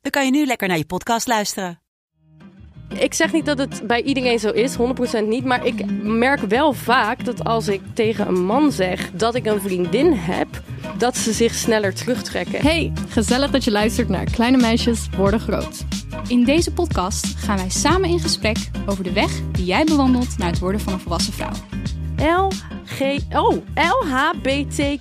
[0.00, 1.80] dan kan je nu lekker naar je podcast luisteren.
[2.98, 4.78] Ik zeg niet dat het bij iedereen zo is, 100%
[5.26, 5.44] niet.
[5.44, 9.60] Maar ik merk wel vaak dat als ik tegen een man zeg dat ik een
[9.60, 10.48] vriendin heb,
[10.98, 12.60] dat ze zich sneller terugtrekken.
[12.60, 15.84] Hey, gezellig dat je luistert naar Kleine Meisjes Worden Groot.
[16.28, 18.56] In deze podcast gaan wij samen in gesprek
[18.86, 21.52] over de weg die jij bewandelt naar het worden van een volwassen vrouw.
[22.16, 22.50] L,
[22.84, 23.00] G,
[23.32, 25.00] oh, LHBTQIA+.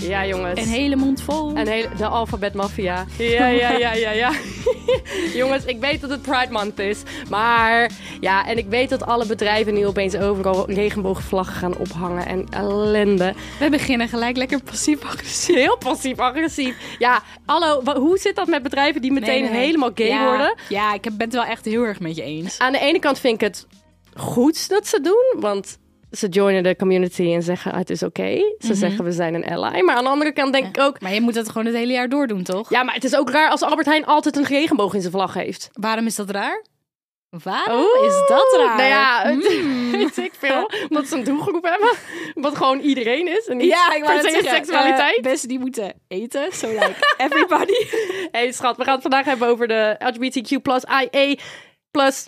[0.00, 0.60] Ja, jongens.
[0.60, 1.56] Een hele mond vol.
[1.56, 3.06] Een hele, de alfabetmafia.
[3.18, 4.32] Ja, ja, ja, ja, ja.
[5.40, 7.02] Jongens, ik weet dat het Pride Month is.
[7.30, 7.90] Maar
[8.20, 12.26] ja, en ik weet dat alle bedrijven nu opeens overal regenboogvlaggen gaan ophangen.
[12.26, 13.34] En ellende.
[13.58, 15.54] We beginnen gelijk lekker passief-agressief.
[15.54, 16.76] Heel passief-agressief.
[16.98, 19.66] Ja, hallo, hoe zit dat met bedrijven die meteen Nee, nee, nee.
[19.66, 20.54] helemaal gay Ja, worden?
[20.68, 22.58] Ja, ik ben het wel echt heel erg met je eens.
[22.58, 23.66] Aan de ene kant vind ik het
[24.16, 25.78] goed dat ze doen, want
[26.10, 28.36] ze joinen de community en zeggen het is oké.
[28.58, 28.74] Ze Mhm.
[28.74, 29.80] zeggen we zijn een ally.
[29.80, 31.92] Maar aan de andere kant denk ik ook, Maar je moet het gewoon het hele
[31.92, 32.70] jaar door doen, toch?
[32.70, 35.34] ja, maar het is ook raar als Albert Heijn altijd een regenboog in zijn vlag
[35.34, 35.68] heeft.
[35.72, 36.64] Waarom is dat raar?
[37.42, 38.76] Waarom is dat raar?
[38.76, 39.90] Nou ja, het- Hmm.
[39.98, 40.70] weet ik veel.
[40.88, 41.90] Omdat ze een doelgroep hebben.
[42.34, 43.46] Wat gewoon iedereen is.
[43.46, 45.22] En niet Ja, ik per se seksualiteit.
[45.24, 46.94] mensen die moeten eten, zo like
[47.26, 47.86] everybody.
[48.30, 51.34] hey, schat, we gaan het vandaag hebben over de LGBTQ plus IA
[51.90, 52.26] plus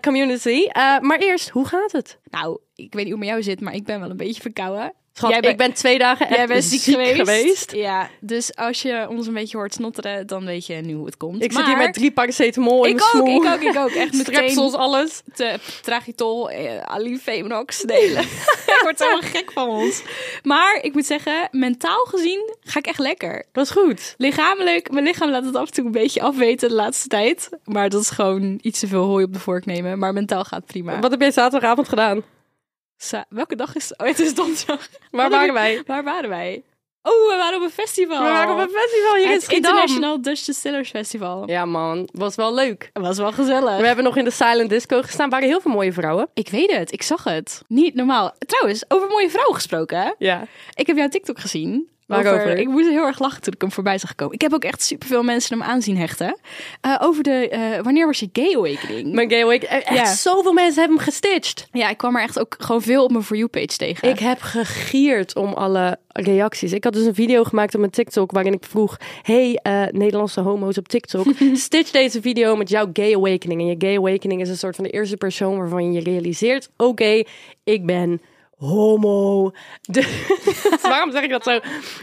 [0.00, 0.66] community.
[0.66, 2.18] Eh, maar eerst, hoe gaat het?
[2.24, 4.42] Nou, ik weet niet hoe het met jou zit, maar ik ben wel een beetje
[4.42, 4.92] verkouden.
[5.18, 7.16] Schat, Jij ik ben twee dagen echt bent ziek, geweest.
[7.16, 7.72] geweest.
[7.72, 11.16] Ja, dus als je ons een beetje hoort snotteren, dan weet je nu hoe het
[11.16, 11.42] komt.
[11.42, 13.90] Ik zit hier met drie paracetamol in Ik mijn ook, ik ook, ik ook.
[13.90, 15.22] Echt Strepsels, alles.
[15.34, 18.22] te, tragitol, eh, alifenox delen.
[18.74, 20.02] ik word helemaal gek van ons.
[20.42, 23.44] Maar ik moet zeggen, mentaal gezien ga ik echt lekker.
[23.52, 24.14] Dat is goed.
[24.18, 27.48] Lichamelijk, mijn lichaam laat het af en toe een beetje afweten de laatste tijd.
[27.64, 29.98] Maar dat is gewoon iets te veel hooi op de vork nemen.
[29.98, 31.00] Maar mentaal gaat prima.
[31.00, 32.22] Wat heb jij zaterdagavond gedaan?
[32.98, 33.98] Sa- welke dag is het?
[34.00, 34.88] Oh, het is donderdag.
[35.10, 35.82] Waar waren wij?
[35.86, 36.62] Waar waren wij?
[37.02, 38.22] Oh, we waren op een festival.
[38.22, 39.48] We waren op een festival hier het.
[39.52, 41.48] International Dutch Distillers Festival.
[41.50, 42.90] Ja man, was wel leuk.
[42.92, 43.76] Het was wel gezellig.
[43.80, 45.30] We hebben nog in de silent disco gestaan.
[45.30, 46.28] Waren heel veel mooie vrouwen.
[46.34, 47.62] Ik weet het, ik zag het.
[47.68, 48.34] Niet normaal.
[48.38, 50.00] Trouwens, over mooie vrouwen gesproken.
[50.00, 50.10] hè?
[50.18, 50.44] Ja.
[50.74, 51.88] Ik heb jouw TikTok gezien.
[52.08, 52.40] Waarover?
[52.40, 54.34] Over- ik moest heel erg lachen toen ik hem voorbij zag komen.
[54.34, 56.36] Ik heb ook echt superveel mensen hem aanzien hechten.
[56.80, 59.12] Eh, over de, eh, wanneer was je gay awakening?
[59.14, 59.62] Mijn gay week.
[59.62, 60.04] Echt Ja.
[60.14, 61.68] zoveel mensen hebben hem gestitcht.
[61.72, 64.08] Ja, ik kwam er echt ook gewoon veel op mijn For You page tegen.
[64.08, 66.72] Ik heb gegierd om alle reacties.
[66.72, 70.40] Ik had dus een video gemaakt op mijn TikTok waarin ik vroeg: Hey, eh, Nederlandse
[70.40, 73.60] homo's op TikTok, stitch deze video met jouw gay awakening.
[73.60, 77.22] En je gay awakening is een soort van de eerste persoon waarvan je realiseert: Oké,
[77.64, 78.20] ik ben
[78.58, 79.50] homo.
[79.82, 80.26] De-
[80.82, 81.60] Waarom zeg ik dat zo?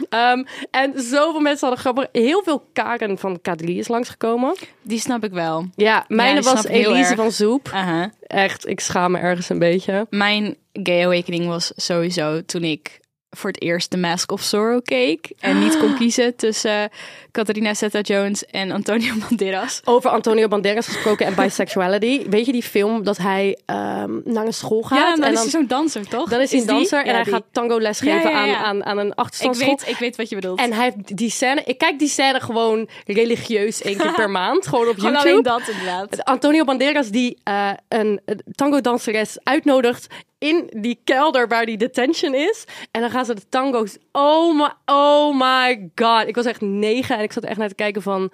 [0.09, 2.07] Ehm, en zoveel mensen hadden grappig.
[2.11, 4.55] Heel veel Karen van K3 is langsgekomen.
[4.81, 5.65] Die snap ik wel.
[5.75, 7.69] Ja, mijne die was Elise van Zoep.
[7.73, 8.11] Aha.
[8.21, 10.07] Echt, ik schaam me ergens een beetje.
[10.09, 12.99] Mijn gay awakening was sowieso toen ik
[13.35, 15.29] voor het eerst The Mask of Zorro keek.
[15.39, 16.89] En niet kon kiezen tussen
[17.31, 19.81] Catharina Zeta-Jones en Antonio Banderas.
[19.83, 22.29] Over Antonio Banderas gesproken en bisexuality.
[22.29, 24.97] Weet je die film dat hij ehm, naar een school gaat?
[24.99, 26.29] Ja, dan en is hij zo'n danser, toch?
[26.29, 26.75] dan is hij een die?
[26.75, 27.33] danser en Ja, hij die.
[27.33, 28.31] gaat tango ja, ja.
[28.31, 29.75] Aan, aan, aan een Ik achterstandsschool.
[29.75, 30.59] weet, ik weet wat je bedoelt.
[30.59, 31.61] En hij heeft die scène...
[31.65, 34.67] Ik kijk die scène gewoon religieus één keer per maand.
[34.67, 35.19] Gewoon op YouTube.
[35.19, 36.23] alleen dat inderdaad.
[36.23, 38.21] Antonio Banderas die eh, een
[38.55, 40.07] tango-danseres uitnodigt
[40.37, 42.65] in die kelder waar die detention is.
[42.91, 43.97] En dan gaan ze de tango's...
[44.11, 46.27] Oh my, oh my god.
[46.27, 48.31] Ik was echt negen en ik zat echt naar te kijken van...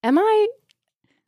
[0.00, 0.50] Am I...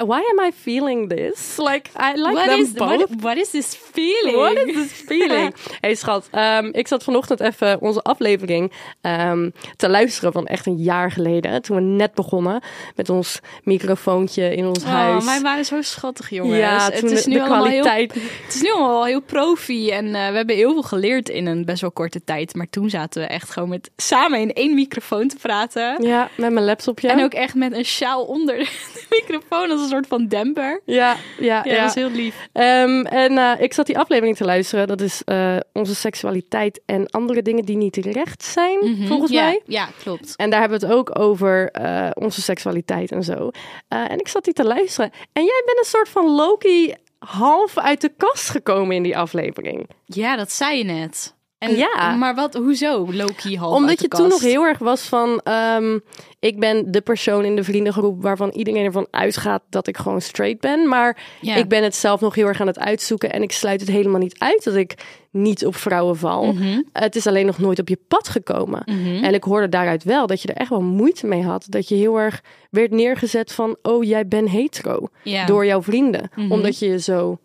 [0.06, 1.56] Why am I feeling this?
[1.56, 2.88] Like, I like What them is, both.
[2.98, 4.36] what, what is this feeling?
[4.36, 5.54] What is this feeling?
[5.81, 10.76] hey schat, ehm, ik zat vanochtend even onze aflevering ehm, te luisteren van echt een
[10.76, 11.62] jaar geleden.
[11.62, 12.62] Toen we net begonnen
[12.96, 15.25] met ons microfoontje in ons Oh, huis.
[15.25, 16.58] wij waren zo schattig, jongens.
[16.58, 18.14] ja, het is de, nu de allemaal heel, kwaliteit.
[18.44, 21.64] het is nu allemaal heel profi en eh, we hebben heel veel geleerd in een
[21.64, 22.55] best wel korte tijd.
[22.55, 26.02] Maar toen zaten we echt gewoon met samen in één microfoon te praten.
[26.02, 27.08] Ja, met mijn laptopje.
[27.08, 28.56] En ook echt met een sjaal onder
[28.94, 30.81] de microfoon als een soort van demper.
[30.85, 31.75] Ja, ja, ja.
[31.75, 32.49] Ja, dat is heel lief.
[32.52, 34.87] Ehm, en eh, ik zat die aflevering te luisteren.
[34.87, 39.62] Dat is eh, onze seksualiteit en andere dingen die niet recht zijn, volgens ja, mij.
[39.67, 40.37] Ja, klopt.
[40.37, 43.50] En daar hebben we het ook over eh, onze seksualiteit en zo.
[43.88, 45.11] En ik zat die te luisteren.
[45.32, 49.88] En jij bent een soort van Loki half uit de kast gekomen in die aflevering.
[50.05, 51.37] Ja, dat zei je net.
[51.58, 52.14] En, Ja.
[52.14, 55.40] Maar wat, hoezo Loki half Omdat je toen nog heel erg was van...
[55.44, 55.99] ehm,
[56.38, 60.60] ik ben de persoon in de vriendengroep waarvan iedereen ervan uitgaat dat ik gewoon straight
[60.60, 60.88] ben.
[60.88, 61.55] Maar Ja.
[61.55, 63.32] ik ben het zelf nog heel erg aan het uitzoeken.
[63.32, 64.94] En ik sluit het helemaal niet uit dat ik
[65.31, 66.52] niet op vrouwen val.
[66.52, 66.82] Mhm.
[66.93, 68.84] Het is alleen nog nooit op je pad gekomen.
[69.22, 71.66] En ik hoorde daaruit wel dat je er echt wel moeite mee had.
[71.69, 73.76] Dat je heel erg werd neergezet van...
[73.82, 75.08] oh, jij bent hetero.
[75.22, 75.46] Ja.
[75.46, 76.31] Door jouw vrienden.
[76.34, 76.52] Mhm.
[76.52, 77.38] Omdat je je zo...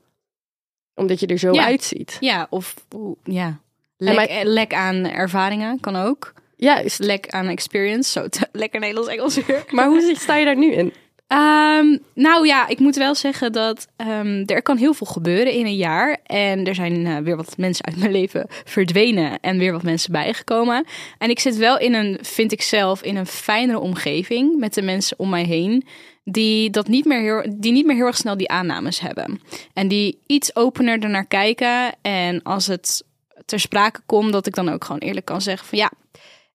[0.96, 1.66] Omdat je er zo Ja.
[1.66, 2.18] uitziet.
[2.20, 2.76] Ja, of
[3.24, 3.60] ja.
[4.04, 6.34] Lek, mijn- lek aan ervaringen kan ook.
[6.56, 7.00] Juist.
[7.00, 8.12] Lek aan experience.
[8.12, 9.64] Zo, lekker Nederlands-Engels weer.
[9.70, 10.94] Maar hoe sta je daar nu in?
[11.28, 15.66] Ehm, nou ja, ik moet wel zeggen dat ehm, er kan heel veel gebeuren in
[15.66, 16.18] een jaar.
[16.26, 20.12] En er zijn eh, weer wat mensen uit mijn leven verdwenen en weer wat mensen
[20.12, 20.86] bijgekomen.
[21.18, 24.82] En ik zit wel in een, vind ik zelf, in een fijnere omgeving met de
[24.82, 25.86] mensen om mij heen.
[26.24, 29.42] Die, dat niet meer heel, die niet meer heel erg snel die aannames hebben.
[29.74, 31.92] En die iets opener ernaar kijken.
[32.02, 33.04] En als het
[33.46, 35.92] ter sprake komt, dat ik dan ook gewoon eerlijk kan zeggen van ja,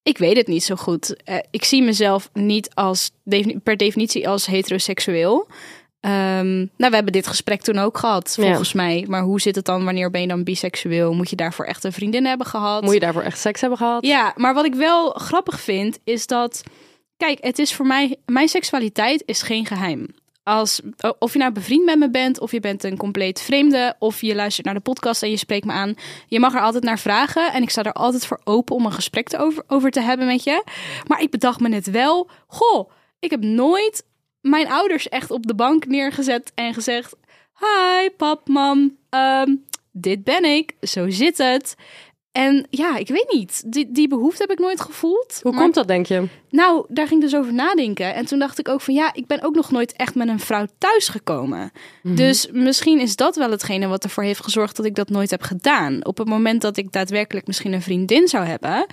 [0.03, 1.23] ik weet het niet zo goed.
[1.25, 3.11] Eh, ik zie mezelf niet als
[3.63, 5.49] per definitie als heteroseksueel.
[6.01, 8.45] Ehm, nou, we hebben dit gesprek toen ook gehad, Ja.
[8.45, 9.05] volgens mij.
[9.09, 9.85] Maar hoe zit het dan?
[9.85, 11.13] Wanneer ben je dan biseksueel?
[11.15, 12.83] Moet je daarvoor echt een vriendin hebben gehad?
[12.83, 14.07] Moet je daarvoor echt seks hebben gehad?
[14.07, 16.63] Ja, maar wat ik wel grappig vind, is dat...
[17.17, 18.17] Kijk, het is voor mij...
[18.27, 20.07] Mijn seksualiteit is geen geheim.
[20.49, 20.81] Als,
[21.19, 23.95] of je nou bevriend met me bent, of je bent een compleet vreemde...
[23.99, 25.95] of je luistert naar de podcast en je spreekt me aan.
[26.27, 27.53] Je mag er altijd naar vragen.
[27.53, 30.27] En ik sta er altijd voor open om een gesprek te over, over te hebben
[30.27, 30.65] met je.
[31.07, 32.31] Maar ik bedacht me net wel...
[32.47, 34.05] Goh, ik heb nooit
[34.41, 37.17] mijn ouders echt op de bank neergezet en gezegd...
[37.59, 38.97] Hi, pap, mam.
[39.11, 39.55] ehm,
[39.93, 40.75] dit ben ik.
[40.81, 41.75] Zo zit het.
[42.33, 43.73] En ja, ik weet niet.
[43.73, 45.41] Die, die behoefte heb ik nooit gevoeld.
[45.43, 46.29] Hoe Maar- komt dat, denk je?
[46.51, 48.15] Nou, daar ging ik dus over nadenken.
[48.15, 50.41] En toen dacht ik ook van ja, ik ben ook nog nooit echt met een
[50.41, 51.71] vrouw thuisgekomen.
[52.03, 55.43] Dus misschien is dat wel hetgene wat ervoor heeft gezorgd dat ik dat nooit heb
[55.43, 56.05] gedaan.
[56.07, 58.87] Op het moment dat ik daadwerkelijk misschien een vriendin zou hebben,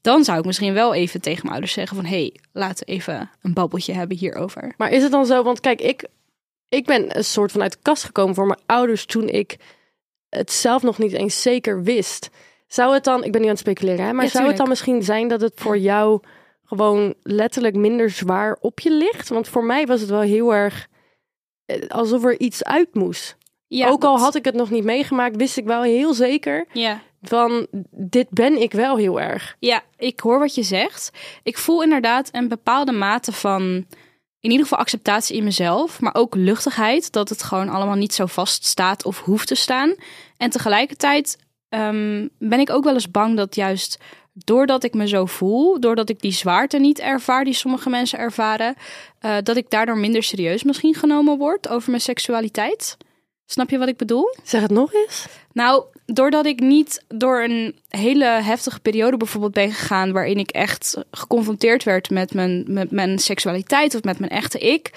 [0.00, 2.92] dan zou ik misschien wel even tegen mijn ouders zeggen van hé, hey, laten we
[2.92, 4.74] even een babbeltje hebben hierover.
[4.76, 5.42] Maar is het dan zo?
[5.42, 6.04] Want kijk, ik,
[6.68, 9.56] ik ben een soort van uit de kast gekomen voor mijn ouders toen ik
[10.28, 12.30] het zelf nog niet eens zeker wist.
[12.72, 14.68] Zou het dan, ik ben nu aan het speculeren, hè, maar Ja, zou het dan
[14.68, 16.20] misschien zijn dat het voor jou
[16.64, 19.28] gewoon letterlijk minder zwaar op je ligt?
[19.28, 20.88] Want voor mij was het wel heel erg
[21.64, 23.36] eh, alsof er iets uit moest.
[23.66, 26.66] Ja, Ook al dat- had ik het nog niet meegemaakt, wist ik wel heel zeker
[26.72, 27.00] Ja.
[27.22, 29.56] van dit ben ik wel heel erg.
[29.58, 31.10] Ja, ik hoor wat je zegt.
[31.42, 33.62] Ik voel inderdaad een bepaalde mate van,
[34.40, 38.26] in ieder geval acceptatie in mezelf, maar ook luchtigheid, dat het gewoon allemaal niet zo
[38.26, 39.94] vast staat of hoeft te staan.
[40.36, 41.38] En tegelijkertijd
[41.70, 43.98] ehm, ben ik ook wel eens bang dat juist
[44.32, 48.74] doordat ik me zo voel, doordat ik die zwaarte niet ervaar die sommige mensen ervaren,
[49.18, 52.96] eh, dat ik daardoor minder serieus misschien genomen word over mijn seksualiteit.
[53.46, 54.34] Snap je wat ik bedoel?
[54.44, 55.26] Zeg het nog eens.
[55.52, 61.04] Nou, doordat ik niet door een hele heftige periode bijvoorbeeld ben gegaan, waarin ik echt
[61.10, 64.90] geconfronteerd werd met mijn, met mijn seksualiteit of met mijn echte ik.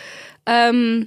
[0.43, 1.03] ehm,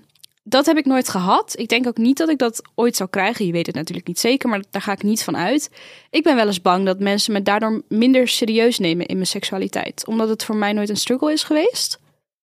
[0.49, 1.59] dat heb ik nooit gehad.
[1.59, 3.47] Ik denk ook niet dat ik dat ooit zou krijgen.
[3.47, 5.71] Je weet het natuurlijk niet zeker, maar daar ga ik niet van uit.
[6.11, 10.07] Ik ben wel eens bang dat mensen me daardoor minder serieus nemen in mijn seksualiteit.
[10.07, 11.99] Omdat het voor mij nooit een struggle is geweest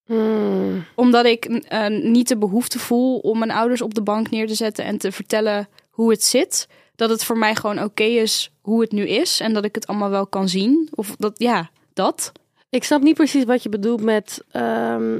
[0.06, 0.86] Hmm.
[0.96, 4.56] omdat ik eh, niet de behoefte voel om mijn ouders op de bank neer te
[4.56, 6.68] zetten en te vertellen hoe het zit.
[6.96, 9.88] Dat het voor mij gewoon oké is hoe het nu is en dat ik het
[9.88, 10.90] allemaal wel kan zien.
[10.96, 12.32] Of dat, ja, dat.
[12.70, 14.44] Ik snap niet precies wat je bedoelt met.
[14.52, 15.18] ehm,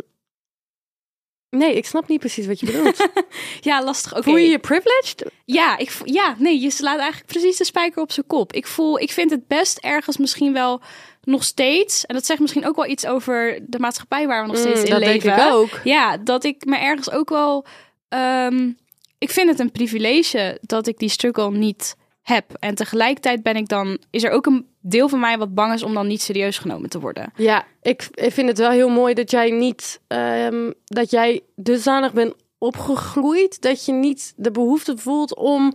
[1.58, 3.08] Nee, ik snap niet precies wat je bedoelt.
[3.62, 4.12] Ja, lastig.
[4.12, 4.24] Oké.
[4.24, 5.26] Voel je je privileged?
[5.46, 8.54] Ja, ik, ja, nee, je slaat eigenlijk precies de spijker op zijn kop.
[8.54, 10.82] Ik voel, ik vind het best ergens misschien wel
[11.24, 12.06] nog steeds.
[12.06, 14.86] En dat zegt misschien ook wel iets over de maatschappij waar we nog steeds Mm,
[14.86, 15.22] in dat leven.
[15.36, 15.80] denk ik ook.
[15.84, 17.66] Ja, dat ik me ergens ook wel.
[18.10, 18.72] ehm,
[19.18, 22.46] ik vind het een privilege dat ik die struggle niet heb.
[22.60, 23.98] En tegelijkertijd ben ik dan.
[24.10, 26.90] Is er ook een deel van mij wat bang is om dan niet serieus genomen
[26.90, 27.32] te worden.
[27.36, 30.02] Ja, ik, ik vind het wel heel mooi dat jij niet.
[30.08, 33.62] ehm, dat jij dusdanig bent opgegroeid.
[33.62, 35.74] dat je niet de behoefte voelt om.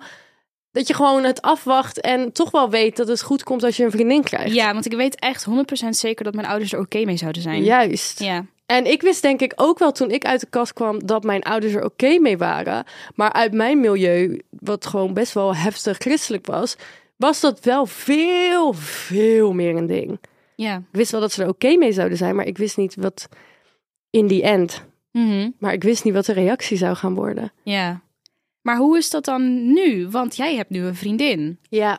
[0.71, 3.85] dat je gewoon het afwacht en toch wel weet dat het goed komt als je
[3.85, 4.55] een vriendin krijgt.
[4.55, 5.47] Ja, want ik weet echt
[5.85, 7.65] 100% zeker dat mijn ouders er oké mee zouden zijn.
[7.65, 8.21] Juist.
[8.21, 8.45] Ja.
[8.71, 11.43] En ik wist denk ik ook wel toen ik uit de kast kwam dat mijn
[11.43, 12.85] ouders er oké mee waren.
[13.15, 16.77] Maar uit mijn milieu, wat gewoon best wel heftig christelijk was,
[17.17, 20.21] was dat wel veel, veel meer een ding.
[20.57, 20.77] Ja.
[20.77, 23.29] Ik wist wel dat ze er oké mee zouden zijn, maar ik wist niet wat
[24.11, 24.85] in the end.
[25.13, 25.51] Mhm.
[25.59, 27.53] Maar ik wist niet wat de reactie zou gaan worden.
[27.63, 28.01] Ja.
[28.63, 30.09] Maar hoe is dat dan nu?
[30.09, 31.59] Want jij hebt nu een vriendin.
[31.69, 31.99] Ja.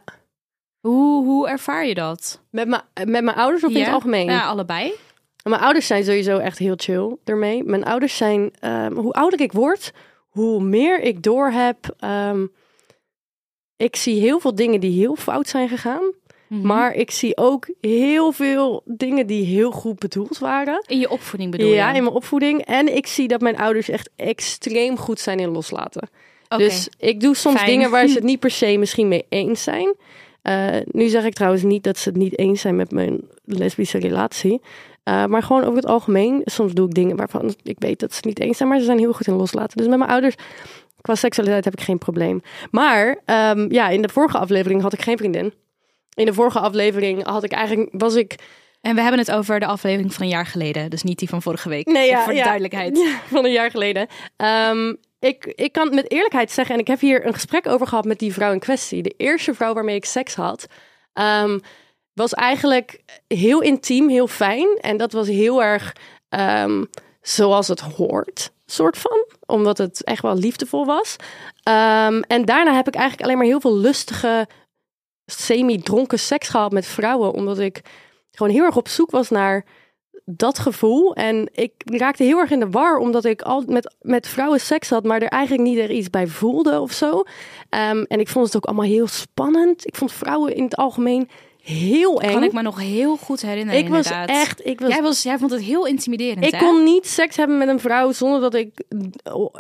[0.80, 2.42] Hoe, hoe ervaar je dat?
[2.50, 4.26] Met mijn, met mijn ouders of in het algemeen?
[4.26, 4.94] Ja, allebei.
[5.43, 7.63] Mijn ouders zijn sowieso echt heel chill ermee.
[7.63, 9.91] Mijn ouders zijn, ehm, hoe ouder ik word,
[10.29, 11.77] hoe meer ik door heb.
[13.77, 16.13] ik zie heel veel dingen die heel fout zijn gegaan.
[16.50, 16.67] Mhm.
[16.67, 20.84] Maar ik zie ook heel veel dingen die heel goed bedoeld waren.
[20.88, 21.96] In je opvoeding bedoel ja, je?
[21.96, 22.65] in mijn opvoeding.
[22.65, 26.10] En ik zie dat mijn ouders echt extreem goed zijn in loslaten.
[26.58, 27.69] Dus ik doe soms Fijn.
[27.69, 29.96] dingen waar ze het niet per se misschien mee eens zijn.
[30.41, 33.98] Eh, nu zeg ik trouwens niet dat ze het niet eens zijn met mijn lesbische
[33.98, 34.62] relatie.
[35.03, 36.41] Eh, maar gewoon over het algemeen.
[36.46, 38.70] Soms doe ik dingen waarvan ik weet dat ze het niet eens zijn.
[38.70, 39.77] Maar ze zijn heel goed in loslaten.
[39.77, 40.36] Dus met mijn ouders,
[41.01, 42.41] qua seksualiteit heb ik geen probleem.
[42.72, 45.53] Maar ehm, ja, in de vorige aflevering had ik geen vriendin.
[46.13, 48.36] In de vorige aflevering had ik eigenlijk, was ik
[48.82, 50.89] En we hebben het over de aflevering van een jaar geleden.
[50.89, 51.86] Dus niet die van vorige week.
[51.86, 52.44] Nee, ja, voor de ja.
[52.44, 52.98] duidelijkheid.
[52.98, 54.08] Ja, van een jaar geleden.
[54.36, 58.06] Ehm, ik, ik kan met eerlijkheid zeggen, en ik heb hier een gesprek over gehad
[58.06, 59.01] met die vrouw in kwestie.
[59.01, 60.68] De eerste vrouw waarmee ik seks had,
[61.13, 61.60] ehm,
[62.13, 64.78] was eigenlijk heel intiem, heel fijn.
[64.82, 65.96] En dat was heel erg
[66.30, 66.84] ehm,
[67.22, 69.25] zoals het hoort, soort van.
[69.46, 71.16] Omdat het echt wel liefdevol was.
[71.63, 74.48] Ehm, en daarna heb ik eigenlijk alleen maar heel veel lustige,
[75.25, 77.34] semi-dronken seks gehad met vrouwen.
[77.34, 77.82] Omdat ik
[78.32, 79.66] gewoon heel erg op zoek was naar
[80.25, 81.16] dat gevoel.
[81.16, 84.89] En ik raakte heel erg in de war, omdat ik al met, met vrouwen seks
[84.89, 87.24] had, maar er eigenlijk niet er iets bij voelde of zo.
[87.70, 89.88] Ehm, en ik vond het ook allemaal heel spannend.
[89.88, 91.30] Ik vond vrouwen in het algemeen
[91.70, 92.32] heel eng.
[92.32, 95.38] Kan ik me nog heel goed herinneren ik was echt, ik was Jij, was, jij
[95.38, 96.60] vond het heel intimiderend, ik hè?
[96.60, 98.84] kon niet seks hebben met een vrouw zonder dat ik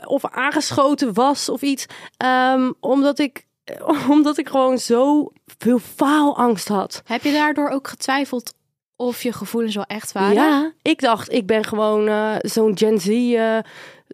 [0.05, 1.85] of aangeschoten was of iets.
[2.17, 3.47] Ehm, omdat ik
[4.09, 7.01] omdat ik gewoon zo veel faalangst had.
[7.05, 8.53] Heb je daardoor ook getwijfeld
[8.95, 10.33] of je gevoelens wel echt waren?
[10.33, 13.57] Ja, ik dacht, ik ben gewoon eh, zo'n Gen Z eh,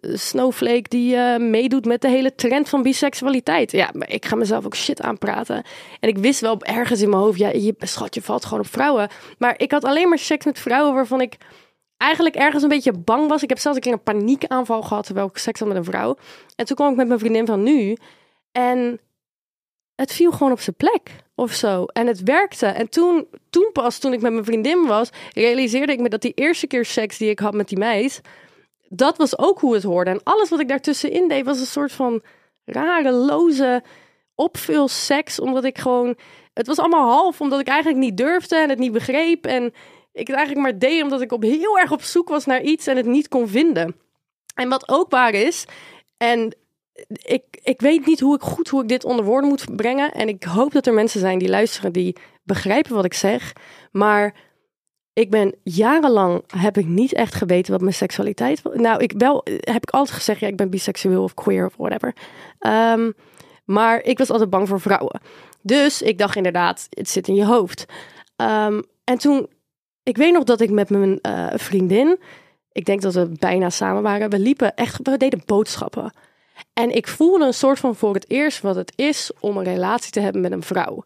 [0.02, 3.72] snowflake die eh, meedoet met de hele trend van biseksualiteit.
[3.72, 5.62] Ja, maar ik ga mezelf ook shit aanpraten.
[6.00, 8.70] En ik wist wel ergens in mijn hoofd, ja, je schat, je valt gewoon op
[8.70, 9.08] vrouwen.
[9.38, 11.36] Maar ik had alleen maar seks met vrouwen waarvan ik
[11.96, 13.42] eigenlijk ergens een beetje bang was.
[13.42, 16.16] Ik heb zelfs een keer een paniekaanval gehad terwijl ik seks had met een vrouw.
[16.56, 17.96] En toen kwam ik met mijn vriendin van nu.
[18.52, 19.00] En
[19.94, 21.84] het viel gewoon op zijn plek of zo.
[21.84, 22.66] En het werkte.
[22.66, 26.32] En toen, toen pas, toen ik met mijn vriendin was, realiseerde ik me dat die
[26.34, 28.20] eerste keer seks die ik had met die meid,
[28.88, 30.10] dat was ook hoe het hoorde.
[30.10, 32.22] En alles wat ik daartussenin deed, was een soort van
[32.64, 33.82] rare, loze.
[35.40, 36.16] Omdat ik gewoon,
[36.54, 39.46] het was allemaal half, omdat ik eigenlijk niet durfde en het niet begreep.
[39.46, 39.64] En
[40.12, 42.86] ik het eigenlijk maar deed omdat ik op, heel erg op zoek was naar iets
[42.86, 43.96] en het niet kon vinden.
[44.54, 45.64] En wat ook waar is,
[46.16, 46.56] en
[47.08, 50.12] ik, ik weet niet hoe ik goed hoe ik dit onder woorden moet brengen.
[50.12, 53.52] En ik hoop dat er mensen zijn die luisteren die begrijpen wat ik zeg.
[53.92, 54.34] Maar
[55.16, 58.74] ik ben jarenlang heb ik niet echt geweten wat mijn seksualiteit was.
[58.74, 62.14] Nou, ik wel heb ik altijd gezegd, ja, ik ben biseksueel of queer of whatever.
[62.58, 63.10] Ehm,
[63.64, 65.20] maar ik was altijd bang voor vrouwen.
[65.62, 67.86] Dus ik dacht inderdaad, het zit in je hoofd.
[68.36, 69.48] Ehm, en toen,
[70.02, 72.18] ik weet nog dat ik met mijn eh, vriendin,
[72.72, 76.12] ik denk dat we bijna samen waren, we liepen echt, we deden boodschappen.
[76.72, 80.12] En ik voelde een soort van voor het eerst wat het is om een relatie
[80.12, 81.04] te hebben met een vrouw.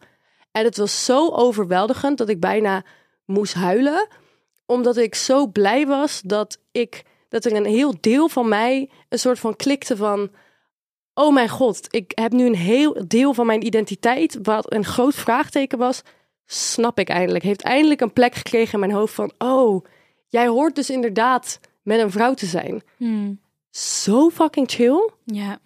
[0.52, 2.84] En het was zo overweldigend dat ik bijna
[3.30, 4.08] moest huilen.
[4.66, 9.18] Omdat ik zo blij was dat ik dat er een heel deel van mij een
[9.18, 10.30] soort van klikte van.
[11.14, 15.14] Oh mijn god, ik heb nu een heel deel van mijn identiteit, wat een groot
[15.14, 16.02] vraagteken was,
[16.46, 17.44] snap ik eindelijk.
[17.44, 19.84] Heeft eindelijk een plek gekregen in mijn hoofd van, oh,
[20.28, 22.82] jij hoort dus inderdaad met een vrouw te zijn.
[22.96, 25.10] Hmm, Zo fucking chill.
[25.24, 25.58] ja.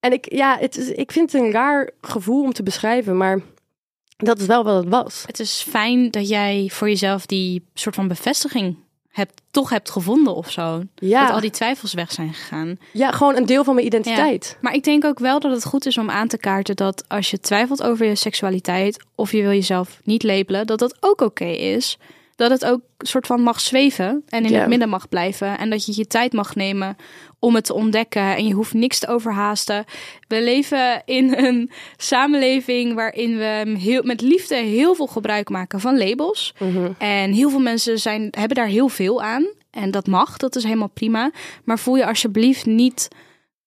[0.00, 3.40] En ik, ja, het is, ik vind het een raar gevoel om te beschrijven, maar
[4.26, 5.22] dat is wel wat het was.
[5.26, 8.76] Het is fijn dat jij voor jezelf die soort van bevestiging
[9.10, 10.82] hebt, toch hebt gevonden of zo.
[10.94, 11.24] Ja.
[11.26, 12.78] Dat al die twijfels weg zijn gegaan.
[12.92, 14.58] Ja, gewoon een deel van mijn identiteit.
[14.60, 17.30] Maar ik denk ook wel dat het goed is om aan te kaarten dat als
[17.30, 21.44] je twijfelt over je seksualiteit of je wil jezelf niet labelen, dat dat ook oké
[21.44, 21.98] is.
[22.38, 25.58] Dat het ook soort van mag zweven en in het midden mag blijven.
[25.58, 26.96] En dat je je tijd mag nemen
[27.38, 28.36] om het te ontdekken.
[28.36, 29.84] En je hoeft niks te overhaasten.
[30.28, 35.98] We leven in een samenleving waarin we heel, met liefde heel veel gebruik maken van
[35.98, 36.54] labels.
[36.58, 36.92] Mhm.
[36.98, 39.46] En heel veel mensen zijn, hebben daar heel veel aan.
[39.70, 41.30] En dat mag, dat is helemaal prima.
[41.64, 43.08] Maar voel je alsjeblieft niet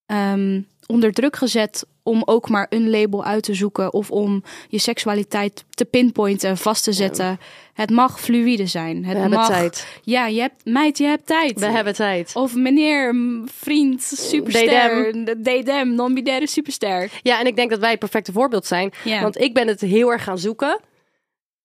[0.05, 3.93] ehm, onder druk gezet om ook maar een label uit te zoeken.
[3.93, 7.39] Of om je seksualiteit te pinpointen, vast te zetten.
[7.73, 8.95] Het mag fluïde zijn.
[9.05, 9.87] Het We hebben mag, tijd.
[10.03, 11.59] Ja, je hebt, meid, je hebt tijd.
[11.59, 12.31] We hebben tijd.
[12.35, 13.15] Of meneer,
[13.45, 15.11] vriend, superster,
[15.43, 17.09] DDM, non-binaire superster.
[17.21, 18.91] Ja, en ik denk dat wij het perfecte voorbeeld zijn.
[19.03, 19.21] Ja.
[19.21, 20.79] Want ik ben het heel erg gaan zoeken.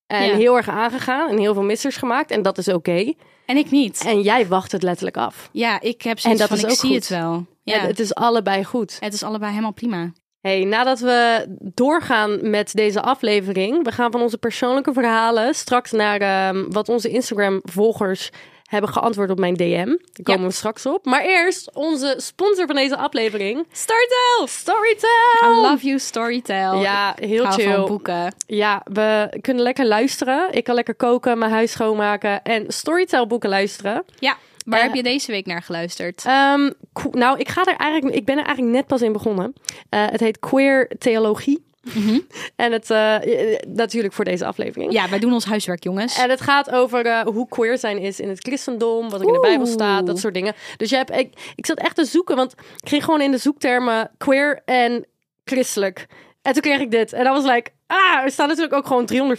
[0.06, 0.36] En Ja.
[0.36, 1.30] heel erg aangegaan.
[1.30, 2.30] En heel veel missers gemaakt.
[2.30, 3.12] En dat is oké.
[3.46, 4.02] En ik niet.
[4.06, 5.48] En jij wacht het letterlijk af.
[5.52, 6.98] Ja, ik heb zoiets dat van, is ik ook zie goed.
[6.98, 7.46] het wel.
[7.62, 7.74] Ja.
[7.74, 8.96] Ja, het is allebei goed.
[9.00, 10.12] het is allebei helemaal prima.
[10.46, 16.20] Hey, nadat we doorgaan met deze aflevering, we gaan van onze persoonlijke verhalen straks naar
[16.20, 18.30] ehm, wat onze Instagram-volgers
[18.64, 19.86] hebben geantwoord op mijn DM.
[19.86, 21.04] Daar komen we straks op.
[21.04, 23.66] Maar eerst onze sponsor van deze aflevering.
[23.72, 24.46] Storytel!
[24.46, 25.08] Storytel!
[25.44, 26.80] I love you, Storytel.
[26.80, 27.74] Ja, heel Ik chill.
[27.74, 28.34] van boeken.
[28.46, 30.48] Ja, we kunnen lekker luisteren.
[30.50, 34.04] Ik kan lekker koken, mijn huis schoonmaken en Storytel boeken luisteren.
[34.18, 36.24] Ja, waar Eh, heb je deze week naar geluisterd?
[36.26, 36.70] Ehm,
[37.10, 39.52] nou, ik ga er eigenlijk, ik ben er eigenlijk net pas in begonnen.
[39.88, 41.64] Eh, het heet Queer Theologie.
[42.56, 43.14] En het, eh,
[43.52, 44.92] eh, natuurlijk voor deze aflevering.
[44.92, 46.18] ja, wij doen ons huiswerk, jongens.
[46.18, 49.32] En het gaat over eh, hoe queer zijn is in het christendom, wat er in
[49.32, 50.54] de Bijbel staat, dat soort dingen.
[50.76, 53.38] Dus je hebt, ik, ik zat echt te zoeken, want ik ging gewoon in de
[53.38, 55.06] zoektermen queer en
[55.44, 56.06] christelijk.
[56.42, 57.12] En toen kreeg ik dit.
[57.12, 59.36] En dan was like, ah, er staan natuurlijk ook gewoon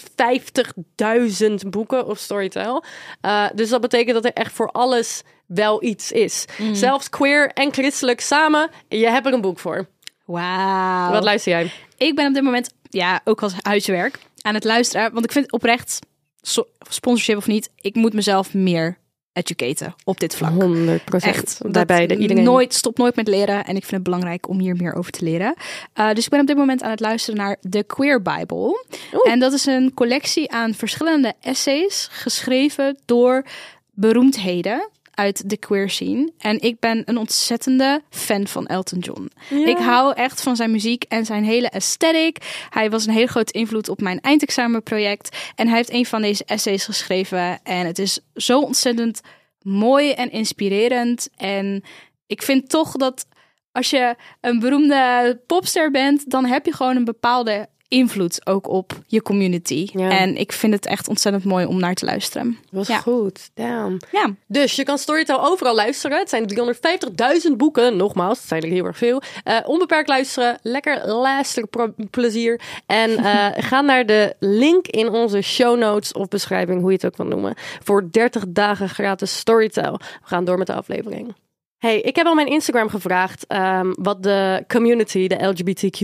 [1.61, 2.83] 350.000 boeken op Storytel.
[3.21, 6.45] Eh, dus dat betekent dat er echt voor alles wel iets is.
[6.73, 9.87] Zelfs queer en christelijk samen, je hebt er een boek voor.
[10.25, 11.11] Wauw.
[11.11, 11.71] Wat luister jij?
[11.97, 15.13] Ik ben op dit moment, ja, ook als huiswerk aan het luisteren.
[15.13, 15.99] Want ik vind oprecht,
[16.41, 18.97] so- sponsorship of niet, ik moet mezelf meer
[19.37, 20.51] educaten op dit vlak.
[20.51, 21.35] 100 procent.
[21.35, 21.73] Echt.
[21.73, 22.43] Daarbij de, iedereen.
[22.43, 23.65] Nooit, stop nooit met leren.
[23.65, 25.55] En ik vind het belangrijk om hier meer over te leren.
[25.95, 28.85] Uh, dus ik ben op dit moment aan het luisteren naar The Queer Bible.
[29.13, 29.31] Oeh.
[29.31, 33.45] En dat is een collectie aan verschillende essays geschreven door
[33.93, 36.31] beroemdheden uit de queer scene.
[36.37, 39.31] En ik ben een ontzettende fan van Elton John.
[39.49, 39.65] Ja.
[39.65, 42.65] Ik hou echt van zijn muziek en zijn hele aesthetic.
[42.69, 45.37] Hij was een hele grote invloed op mijn eindexamenproject.
[45.55, 47.59] En hij heeft een van deze essays geschreven.
[47.63, 49.21] En het is zo ontzettend
[49.61, 51.29] mooi en inspirerend.
[51.35, 51.83] En
[52.27, 53.25] ik vind toch dat
[53.71, 58.91] als je een beroemde popster bent, dan heb je gewoon een bepaalde invloed ook op
[59.07, 59.89] je community.
[59.93, 60.09] Ja.
[60.09, 62.57] En ik vind het echt ontzettend mooi om naar te luisteren.
[62.71, 62.97] Was Ja.
[62.97, 63.49] goed.
[63.53, 63.97] Damn.
[64.11, 66.17] Ja, Dus je kan Storytel overal luisteren.
[66.19, 67.97] Het zijn 350.000 boeken.
[67.97, 69.21] Nogmaals, het zijn er heel erg veel.
[69.43, 70.59] Eh, onbeperkt luisteren.
[70.61, 72.61] Lekker luisterplezier.
[72.85, 77.05] En eh, ga naar de link in onze show notes of beschrijving, hoe je het
[77.05, 77.53] ook wil noemen.
[77.83, 79.91] Voor 30 dagen gratis Storytel.
[79.97, 81.35] We gaan door met de aflevering.
[81.77, 86.01] Hey, ik heb al mijn Instagram gevraagd ehm, wat de community, de LGBTQ+,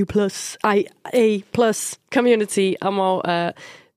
[1.12, 1.72] IA+,
[2.10, 3.48] community, allemaal eh,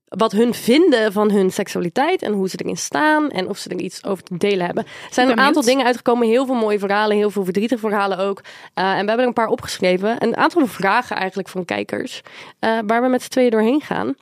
[0.07, 3.79] wat hun vinden van hun seksualiteit en hoe ze erin staan en of ze er
[3.79, 4.83] iets over te delen hebben.
[4.83, 8.41] Er zijn een aantal dingen uitgekomen, heel veel mooie verhalen, heel veel verdrietige verhalen ook.
[8.73, 10.23] Eh, en we hebben er een paar opgeschreven.
[10.23, 12.21] Een aantal vragen eigenlijk van kijkers,
[12.59, 14.15] eh, waar we met z'n tweeën doorheen gaan.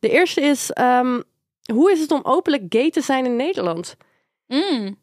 [0.00, 1.20] De eerste is, ehm,
[1.72, 3.96] hoe is het om openlijk gay te zijn in Nederland?
[4.46, 4.96] Mm.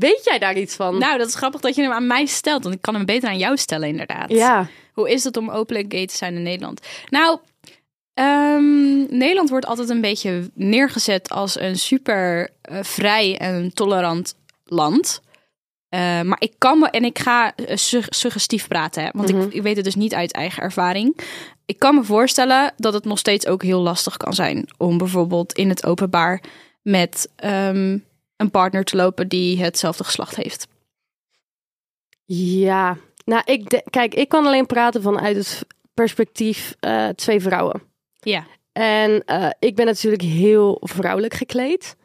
[0.00, 0.98] Weet jij daar iets van?
[0.98, 3.28] Nou, dat is grappig dat je hem aan mij stelt, want ik kan hem beter
[3.28, 4.30] aan jou stellen, inderdaad.
[4.30, 4.68] ja.
[4.92, 6.86] Hoe is het om openlijk gay te zijn in Nederland?
[7.08, 7.38] Nou,
[8.14, 14.34] ehm, Nederland wordt altijd een beetje neergezet als een super eh, vrij en tolerant
[14.64, 15.20] land.
[15.88, 19.52] Eh, maar ik kan me, en ik ga eh, sug- suggestief praten, hè, want ik,
[19.52, 21.16] ik weet het dus niet uit eigen ervaring.
[21.66, 25.52] Ik kan me voorstellen dat het nog steeds ook heel lastig kan zijn om bijvoorbeeld
[25.52, 26.42] in het openbaar
[26.82, 27.98] met ehm,
[28.40, 30.66] een partner te lopen die hetzelfde geslacht heeft.
[32.24, 37.82] Ja, nou, ik de- kijk, ik kan alleen praten vanuit het perspectief eh, twee vrouwen.
[38.20, 38.46] Ja.
[38.72, 41.96] En eh, ik ben natuurlijk heel vrouwelijk gekleed.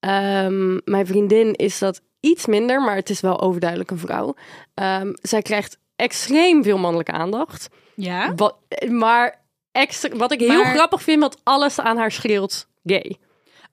[0.00, 4.34] Ehm, mijn vriendin is dat iets minder, maar het is wel overduidelijk een vrouw.
[4.74, 7.68] Ehm, zij krijgt extreem veel mannelijke aandacht.
[7.94, 8.34] Ja.
[8.34, 8.56] Wat,
[8.90, 13.16] maar extra, wat ik heel Maar- grappig vind, dat alles aan haar schreeuwt gay.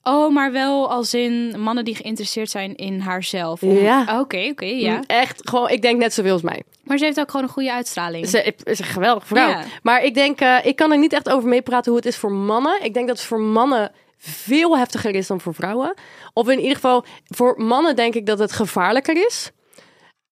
[0.02, 3.62] Oh, maar wel als in mannen die geïnteresseerd zijn in haarzelf.
[3.62, 4.04] Om- Ja.
[4.08, 4.96] Oh, Oké, oké, ja.
[4.96, 6.62] Mm, Echt, gewoon, ik denk net zoveel als mij.
[6.84, 8.28] Maar ze heeft ook gewoon een goede uitstraling.
[8.28, 9.48] Ze is een geweldige vrouw.
[9.48, 9.64] Ja.
[9.82, 12.32] Maar ik denk, eh, ik kan er niet echt over meepraten hoe het is voor
[12.32, 12.84] mannen.
[12.84, 15.94] Ik denk dat het voor mannen veel heftiger is dan voor vrouwen.
[16.32, 19.50] Of in ieder geval, voor mannen denk ik dat het gevaarlijker is.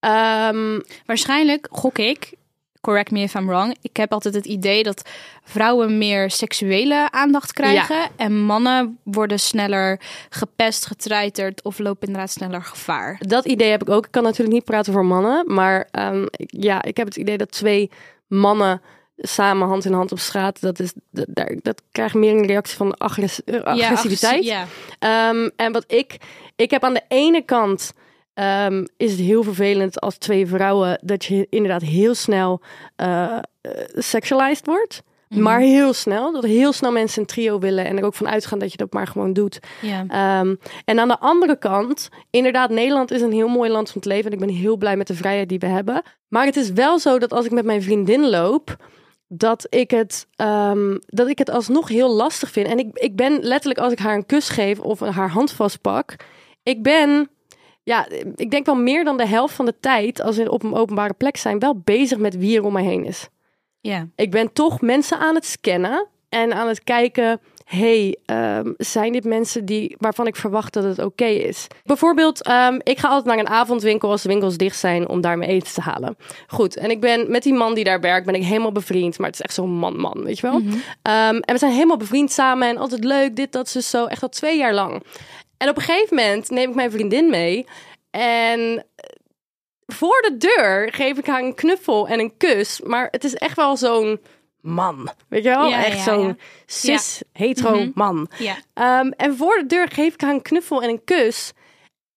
[0.01, 2.33] Ehm, Waarschijnlijk, gok ik,
[2.81, 5.09] correct me if I'm wrong, ik heb altijd het idee dat
[5.45, 12.63] vrouwen meer seksuele aandacht krijgen en mannen worden sneller gepest, getreiterd of lopen inderdaad sneller
[12.63, 13.17] gevaar.
[13.27, 14.05] dat idee heb ik ook.
[14.07, 15.55] Ik kan natuurlijk niet praten voor mannen.
[15.55, 17.91] Maar ehm, ja, ik heb het idee dat twee
[18.27, 18.81] mannen
[19.17, 21.27] samen hand in hand op straat, dat, is, dat,
[21.63, 24.45] dat krijgt meer een reactie van agress- agressiviteit.
[24.45, 24.67] Ja,
[24.99, 26.17] Ehm, en wat ik,
[26.57, 27.93] ik heb aan de ene kant
[28.35, 32.61] ehm, is het heel vervelend als twee vrouwen dat je inderdaad heel snel
[32.97, 33.39] eh,
[33.95, 35.03] sexualized wordt.
[35.39, 36.33] Maar heel snel.
[36.33, 38.93] Dat heel snel mensen een trio willen en er ook van uitgaan dat je dat
[38.93, 39.59] maar gewoon doet.
[40.09, 44.09] Ehm, en aan de andere kant, inderdaad, Nederland is een heel mooi land om te
[44.09, 44.27] leven.
[44.27, 46.03] En ik ben heel blij met de vrijheid die we hebben.
[46.29, 48.77] Maar het is wel zo dat als ik met mijn vriendin loop,
[49.29, 52.67] dat ik het, ehm, dat ik het alsnog heel lastig vind.
[52.67, 56.17] En ik, ik ben letterlijk, als ik haar een kus geef of haar hand vastpak,
[56.63, 57.31] ik ben,
[57.83, 60.75] ja, ik denk wel meer dan de helft van de tijd, als we op een
[60.75, 63.29] openbare plek zijn, wel bezig met wie er om mij heen is.
[63.81, 64.09] ja.
[64.17, 67.41] Ik ben toch mensen aan het scannen en aan het kijken.
[67.65, 71.67] hey, ehm, zijn dit mensen die, waarvan ik verwacht dat het oké is?
[71.85, 75.39] Bijvoorbeeld, ehm, ik ga altijd naar een avondwinkel als de winkels dicht zijn om daar
[75.39, 76.17] mijn eten te halen.
[76.47, 79.19] Goed, en ik ben met die man die daar werkt, ben ik helemaal bevriend.
[79.19, 80.61] Maar het is echt zo'n man-man, weet je wel?
[81.03, 84.23] Ehm, en we zijn helemaal bevriend samen en altijd leuk, dit, dat, ze zo, echt
[84.23, 85.03] al twee jaar lang.
[85.61, 87.67] En op een gegeven moment neem ik mijn vriendin mee
[88.11, 88.87] en
[89.87, 92.81] voor de deur geef ik haar een knuffel en een kus.
[92.81, 94.21] Maar het is echt wel zo'n
[94.61, 95.09] man.
[95.29, 95.69] Weet je wel?
[95.69, 96.35] Ja, echt ja, zo'n ja.
[96.67, 97.91] cis, hetero Mhm.
[97.95, 98.31] man.
[98.75, 101.53] Ehm, en voor de deur geef ik haar een knuffel en een kus.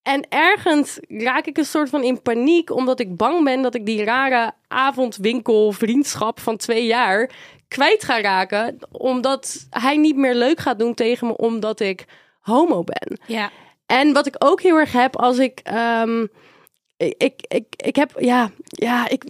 [0.01, 3.85] En ergens raak ik een soort van in paniek, omdat ik bang ben dat ik
[3.85, 7.29] die rare avondwinkel vriendschap van twee jaar
[7.67, 8.77] kwijt ga raken.
[8.91, 12.05] Omdat hij niet meer leuk gaat doen tegen me, omdat ik
[12.43, 13.19] homo ben.
[13.27, 13.51] Ja.
[13.85, 15.59] En wat ik ook heel erg heb als ik.
[15.63, 16.25] ehm,
[16.97, 19.23] ik, ik, ik, ik heb, ja, ja, ik,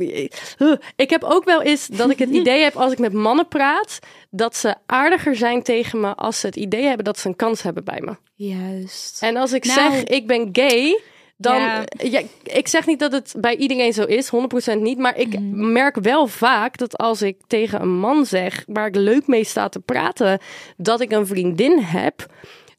[0.60, 3.48] uh, ik heb ook wel eens dat ik het idee heb als ik met mannen
[3.48, 4.00] praat,
[4.30, 7.62] dat ze aardiger zijn tegen me als ze het idee hebben dat ze een kans
[7.62, 8.16] hebben bij me.
[8.36, 9.22] Juist.
[9.22, 9.80] En als ik Nou.
[9.92, 11.00] zeg ik ben gay,
[11.38, 11.84] dan, Ja.
[11.98, 12.22] ja.
[12.44, 14.30] ik zeg niet dat het bij iedereen zo is,
[14.76, 15.72] 100% niet, maar ik Mhm.
[15.72, 19.70] merk wel vaak dat als ik tegen een man zeg waar ik leuk mee sta
[19.70, 20.40] te praten,
[20.78, 22.26] dat ik een vriendin heb,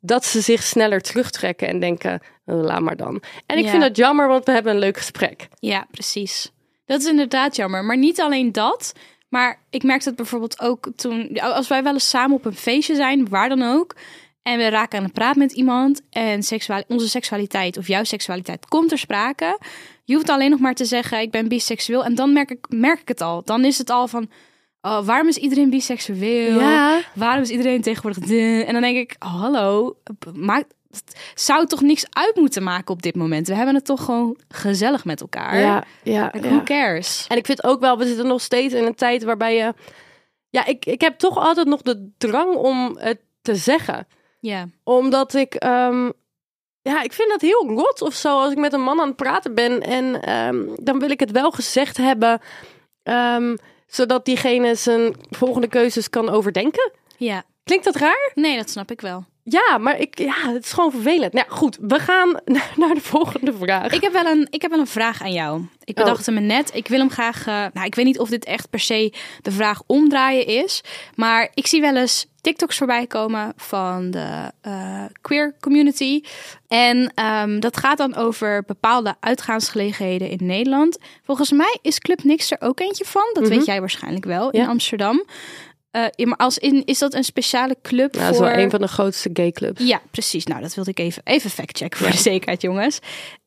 [0.06, 3.22] dat ze zich sneller terugtrekken en denken, "Oh, laat maar dan.
[3.46, 3.70] En ik Ja.
[3.70, 5.48] vind dat jammer, want we hebben een leuk gesprek.
[5.58, 6.52] Ja, precies.
[6.86, 7.84] Dat is inderdaad jammer.
[7.84, 8.92] Maar niet alleen dat.
[9.28, 11.40] Maar ik merkte het bijvoorbeeld ook toen...
[11.40, 13.94] Als wij wel eens samen op een feestje zijn, waar dan ook...
[14.42, 16.00] en we raken aan het praten met iemand...
[16.10, 19.58] en seksual, onze seksualiteit of jouw seksualiteit komt ter sprake...
[20.04, 22.04] je hoeft alleen nog maar te zeggen, ik ben biseksueel...
[22.04, 23.42] en dan merk ik, merk ik het al.
[23.44, 24.30] Dan is het al van...
[24.87, 26.61] Oh, waarom is iedereen biseksueel?
[26.61, 27.01] Ja.
[27.14, 28.25] Waarom is iedereen tegenwoordig...
[28.25, 28.64] de?
[28.66, 29.97] En dan denk ik, oh, hallo,
[30.35, 30.75] maakt...
[31.35, 33.49] Zou toch niks uit moeten maken op dit moment?
[33.49, 35.59] We hebben het toch gewoon gezellig met elkaar.
[35.59, 36.55] Ja, ja, Like, ja.
[36.55, 37.27] Who cares?
[37.29, 39.75] En ik vind ook wel, we zitten nog steeds in een tijd waarbij je...
[40.51, 44.07] Ja, ik, ik heb toch altijd nog de drang om het te zeggen.
[44.40, 44.68] Ja.
[44.83, 46.11] Omdat ik, ehm,
[46.83, 49.16] ja, ik vind dat heel rot of zo als ik met een man aan het
[49.16, 49.81] praten ben.
[49.81, 52.40] En ehm, dan wil ik het wel gezegd hebben,
[53.03, 53.55] ehm,
[53.94, 56.92] zodat diegene zijn volgende keuzes kan overdenken.
[57.16, 57.42] Ja.
[57.64, 58.30] Klinkt dat raar?
[58.35, 59.24] Nee, dat snap ik wel.
[59.42, 61.33] Ja, maar ik, ja, het is gewoon vervelend.
[61.33, 62.28] Nou goed, we gaan
[62.76, 63.92] naar, de volgende vraag.
[63.92, 65.62] Ik heb wel een, ik heb wel een vraag aan jou.
[65.85, 66.04] Ik Oh.
[66.04, 67.46] bedacht me net, ik wil hem graag...
[67.46, 70.80] eh, nou, ik weet niet of dit echt per se de vraag omdraaien is.
[71.14, 76.22] Maar ik zie wel eens TikToks voorbij komen van de eh, queer community.
[76.68, 80.98] En ehm, dat gaat dan over bepaalde uitgaansgelegenheden in Nederland.
[81.24, 83.30] Volgens mij is Club Nix er ook eentje van.
[83.33, 84.70] Dat weet jij waarschijnlijk wel in Mhm.
[84.70, 85.24] Amsterdam.
[85.90, 88.46] Eh, ja, maar als in, is dat een speciale club nou, dat voor...
[88.46, 89.80] is wel een van de grootste gay clubs.
[89.85, 90.44] Ja, precies.
[90.46, 92.98] Nou, dat wilde ik even, even factchecken voor de zekerheid, jongens.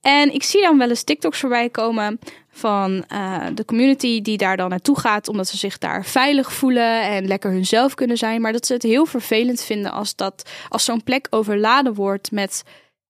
[0.01, 2.19] En ik zie dan wel eens TikToks voorbij komen
[2.57, 7.01] van eh, de community die daar dan naartoe gaat, omdat ze zich daar veilig voelen
[7.01, 8.41] en lekker hunzelf kunnen zijn.
[8.41, 12.63] Maar dat ze het heel vervelend vinden als, dat, als zo'n plek overladen wordt met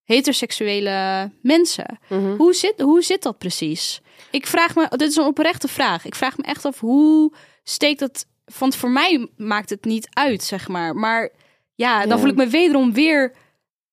[0.04, 2.00] heteroseksuele mensen.
[2.10, 2.36] Mhm.
[2.36, 4.02] Hoe, zit, hoe zit dat precies?
[4.32, 6.06] Ik vraag me, dit is een oprechte vraag.
[6.06, 7.34] Ik vraag me echt af hoe
[7.64, 8.26] steekt dat.
[8.60, 10.96] Want voor mij maakt het niet uit, zeg maar.
[10.96, 11.30] Maar
[11.76, 12.18] ja, dan Ja.
[12.18, 13.34] voel ik me wederom weer.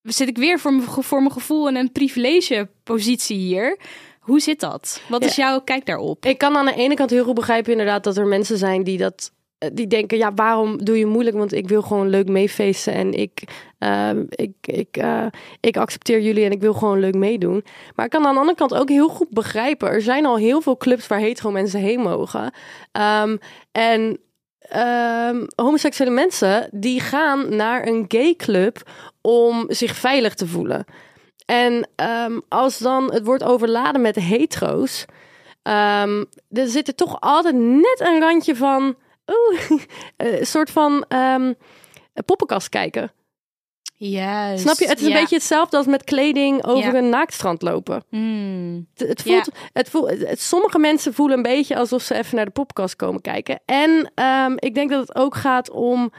[0.03, 3.79] Zit ik weer voor voor mijn gevoel in een privilege-positie hier?
[4.25, 5.01] Hoe zit dat?
[5.09, 6.27] Wat is jouw kijk daarop?
[6.27, 8.99] Ik kan aan de ene kant heel goed begrijpen inderdaad dat er mensen zijn die
[8.99, 11.37] dat eh, die denken, ja, waarom doe je moeilijk?
[11.37, 13.43] Want ik wil gewoon leuk meefeesten en ik,
[13.79, 15.27] ehm, ik, ik, eh,
[15.61, 17.65] ik accepteer jullie en ik wil gewoon leuk meedoen.
[17.95, 19.89] Maar ik kan aan de andere kant ook heel goed begrijpen.
[19.89, 22.53] Er zijn al heel veel clubs waar hetero mensen heen mogen.
[22.93, 23.37] Ehm,
[23.73, 24.19] en
[24.59, 30.85] ehm, homoseksuele mensen die gaan naar een gay club om zich veilig te voelen.
[31.45, 35.05] En ehm, als dan het wordt overladen met hetero's,
[35.63, 38.95] ehm, er zit er toch altijd net een randje van,
[39.27, 39.61] oeh,
[40.17, 41.53] een soort van ehm,
[42.27, 43.13] poppenkast kijken.
[43.97, 44.63] Juist.
[44.63, 44.87] Snap je?
[44.89, 45.21] Het is een Ja.
[45.21, 46.99] beetje hetzelfde als met kleding over Ja.
[46.99, 48.05] een naaktstrand lopen.
[48.09, 48.87] Hmm.
[48.95, 52.45] Het, het voelt, het voelt, het- sommige mensen voelen een beetje alsof ze even naar
[52.45, 53.61] de poppenkast komen kijken.
[53.65, 54.13] En
[54.57, 56.13] ik denk dat het ook gaat om.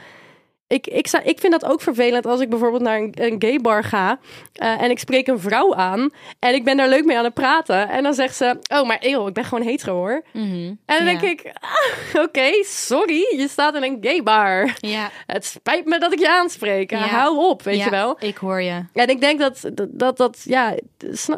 [0.68, 3.84] Ik, ik, ik vind dat ook vervelend als ik bijvoorbeeld naar een, een gay bar
[3.84, 4.18] ga
[4.52, 7.34] eh, en ik spreek een vrouw aan en ik ben daar leuk mee aan het
[7.34, 7.88] praten.
[7.88, 10.22] En dan zegt ze: Oh, maar eeuw, ik ben gewoon hetero hoor.
[10.32, 10.44] Mhm.
[10.46, 11.04] En dan Ja.
[11.04, 14.74] denk ik: ah, Oké, sorry, je staat in een gay bar.
[14.80, 15.10] Ja.
[15.26, 16.90] Het spijt me dat ik je aanspreek.
[16.90, 16.98] Ja.
[16.98, 18.16] Hou op, weet je wel.
[18.18, 18.82] Ik hoor je.
[18.92, 20.74] En ik denk dat dat, dat, dat ja,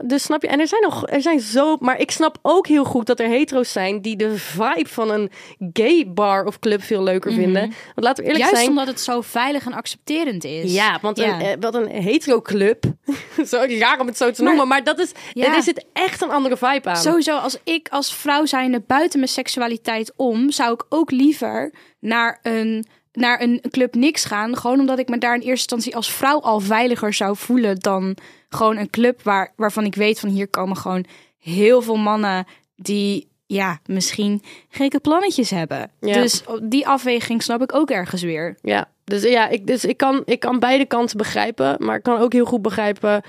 [0.03, 0.49] dus snap je.
[0.49, 3.29] En er zijn nog, er zijn zo, maar ik snap ook heel goed dat er
[3.29, 5.31] hetero's zijn die de vibe van een
[5.73, 7.61] gay bar of club veel leuker vinden.
[7.61, 7.75] Want
[8.07, 8.55] laten we eerlijk Mhm.
[8.55, 8.69] Juist zijn.
[8.69, 10.72] omdat het zo veilig en accepterend is.
[10.74, 11.35] Ja, want Ja.
[11.35, 12.85] Een, eh, wat een hetero club,
[13.50, 15.54] zo raar om het zo te noemen, maar dat is, Ja.
[15.57, 16.96] er zit echt een andere vibe aan.
[16.96, 22.38] Sowieso, als ik als vrouw zijnde buiten mijn seksualiteit om, zou ik ook liever naar
[22.42, 24.57] een naar een club niks gaan.
[24.57, 28.16] Gewoon omdat ik me daar in eerste instantie als vrouw al veiliger zou voelen dan
[28.48, 31.04] gewoon een club waar, waarvan ik weet van hier komen gewoon
[31.38, 35.90] heel veel mannen die ja, misschien gekke plannetjes hebben.
[36.00, 36.12] Ja.
[36.12, 38.56] Dus die afweging snap ik ook ergens weer.
[38.62, 41.76] Ja, dus ja, ik, dus ik, kan, ik kan beide kanten begrijpen.
[41.78, 43.22] Maar ik kan ook heel goed begrijpen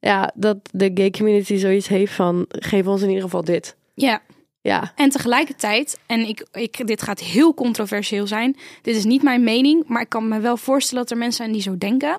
[0.00, 2.44] ja, dat de gay community zoiets heeft van...
[2.48, 3.76] geef ons in ieder geval dit.
[3.94, 4.22] Ja,
[4.60, 8.56] Ja, En tegelijkertijd, en ik, ik, dit gaat heel controversieel zijn.
[8.82, 11.52] Dit is niet mijn mening, maar ik kan me wel voorstellen dat er mensen zijn
[11.52, 12.18] die zo denken.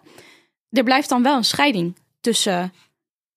[0.69, 2.73] Er blijft dan wel een scheiding tussen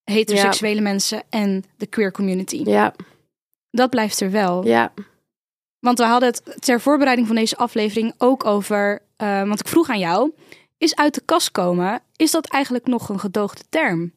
[0.04, 2.62] heteroseksuele mensen en de queer community.
[2.64, 2.94] ja,
[3.72, 4.66] Dat blijft er wel.
[4.66, 4.92] ja.
[5.80, 9.02] Want we hadden het ter voorbereiding van deze aflevering ook over.
[9.16, 10.32] eh, want ik vroeg aan jou:
[10.78, 14.12] is uit de kast komen, is dat eigenlijk nog een gedoogde term?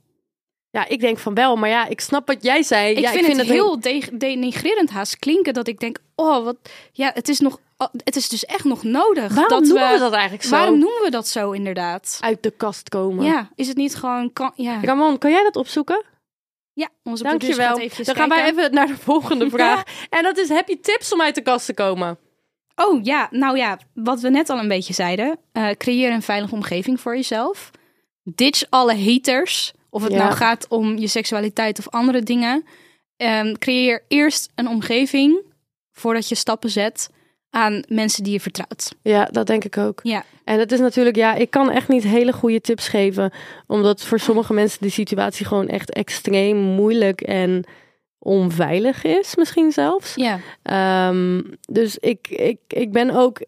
[0.69, 1.55] Ja, ik denk van wel.
[1.55, 2.91] Maar ja, ik snap wat jij zei.
[2.95, 6.55] Ik, ja, vind, het een- heel de- denigrerend haast klinken dat ik denk: oh, wat.
[6.91, 7.59] Ja, het is nog.
[7.77, 9.33] oh, Het is dus echt nog nodig.
[9.33, 10.49] Waarom dat noemen we dat eigenlijk zo?
[10.49, 12.17] Waarom noemen we dat zo inderdaad?
[12.21, 13.25] Uit de kast komen.
[13.25, 14.33] Ja, is het niet gewoon.
[14.33, 14.79] Kan, ja.
[14.83, 16.03] Ramon, kan jij dat opzoeken?
[16.75, 17.77] Ja, onze Dankjewel.
[17.77, 19.83] Dan gaan wij even naar de volgende vraag.
[20.09, 22.17] En dat is, heb je tips om uit de kast te komen?
[22.75, 25.37] Oh ja, nou ja, wat we net al een beetje zeiden.
[25.51, 27.71] eh, creëer een veilige omgeving voor jezelf.
[28.23, 29.73] Ditch alle haters.
[29.89, 30.17] Of het Ja.
[30.17, 32.65] nou gaat om je seksualiteit of andere dingen.
[33.17, 35.41] Ehm, creëer eerst een omgeving
[35.91, 37.09] voordat je stappen zet
[37.55, 38.95] aan mensen die je vertrouwt.
[39.01, 39.99] Ja, dat denk ik ook.
[40.03, 43.31] Ja, En het is natuurlijk, ja, ik kan echt niet hele goede tips geven.
[43.67, 47.63] Omdat voor sommige mensen die situatie gewoon echt extreem moeilijk en
[48.19, 50.15] onveilig is, misschien zelfs.
[50.15, 50.39] ja.
[50.61, 51.41] Ehm,
[51.71, 53.41] dus ik, ik, ik ben ook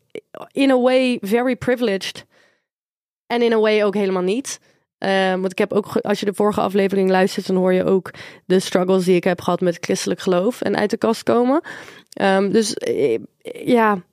[0.51, 2.25] in a way very privileged.
[3.27, 4.59] En in a way ook helemaal niet.
[4.97, 8.11] Ehm, want ik heb ook, als je de vorige aflevering luistert, dan hoor je ook
[8.45, 11.61] de struggles die ik heb gehad met christelijk geloof en uit de kast komen.
[12.09, 13.19] Ehm, dus eh,
[13.65, 14.03] ja,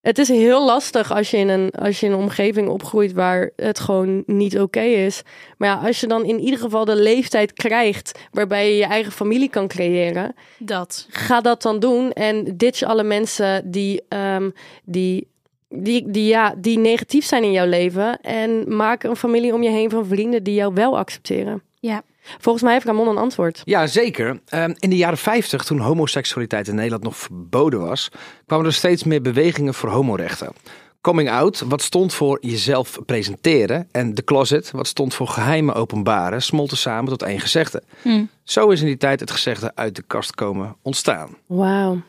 [0.00, 3.50] het is heel lastig als je, in een, als je in een omgeving opgroeit waar
[3.56, 5.22] het gewoon niet oké is.
[5.56, 9.12] Maar ja, als je dan in ieder geval de leeftijd krijgt waarbij je je eigen
[9.12, 11.06] familie kan creëren, dat.
[11.10, 14.50] ga dat dan doen en ditch alle mensen die, ehm,
[14.84, 15.28] die,
[15.68, 18.20] die, die, ja, die negatief zijn in jouw leven.
[18.20, 21.62] En maak een familie om je heen van vrienden die jou wel accepteren.
[21.80, 22.02] Ja.
[22.38, 23.62] Volgens mij heeft Ramon een antwoord.
[23.64, 24.40] Ja, zeker.
[24.46, 28.10] Ehm, in de jaren 50, toen homoseksualiteit in Nederland nog verboden was,
[28.46, 30.52] kwamen er steeds meer bewegingen voor homorechten.
[31.00, 36.42] Coming out, wat stond voor jezelf presenteren, en The Closet, wat stond voor geheime openbaren,
[36.42, 37.82] smolten samen tot één gezegde.
[38.02, 38.24] Hm.
[38.42, 41.36] Zo is in die tijd het gezegde uit de kast komen ontstaan.
[41.46, 42.00] Wauw.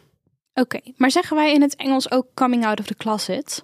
[0.59, 3.63] Oké, maar zeggen wij in het Engels ook coming out of the closet?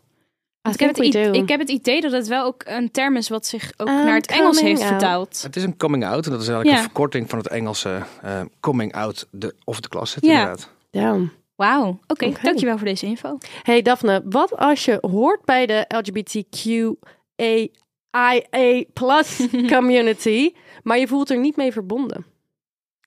[0.71, 3.45] Ik, heb het ik heb het idee dat het wel ook een term is wat
[3.45, 4.89] zich ook I'm naar het Engels heeft out.
[4.89, 5.41] vertaald.
[5.41, 6.84] Het is een coming out, en dat is eigenlijk Ja.
[6.84, 10.31] een verkorting van het Engelse eh, coming out the, of the closet, Ja.
[10.31, 10.69] inderdaad.
[10.89, 11.31] Damn.
[11.55, 13.38] Wauw, oké, dankjewel voor deze info.
[13.63, 17.67] Hey Daphne, wat als je hoort bij de LGBTQIA
[18.93, 20.53] plus community,
[20.84, 22.25] maar je voelt er niet mee verbonden?